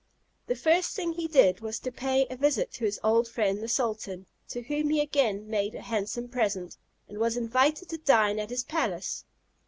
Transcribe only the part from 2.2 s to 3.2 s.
a visit to his